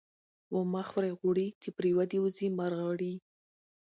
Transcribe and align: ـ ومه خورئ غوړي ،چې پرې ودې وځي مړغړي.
ـ 0.27 0.55
ومه 0.55 0.81
خورئ 0.89 1.11
غوړي 1.19 1.47
،چې 1.61 1.69
پرې 1.77 1.89
ودې 1.97 2.19
وځي 2.23 2.47
مړغړي. 2.57 3.13